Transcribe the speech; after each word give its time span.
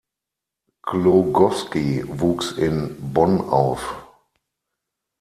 Glogowski 0.81 2.03
wuchs 2.07 2.53
in 2.53 2.97
Bonn 3.13 3.39
auf. 3.39 4.03